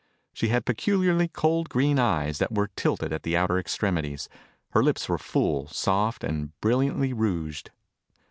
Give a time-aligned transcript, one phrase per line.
[0.33, 4.29] She had peculiarly cold green eyes that were tilted at the outer extremities.
[4.71, 7.69] Her lips were full, soft and brilliantly rouged.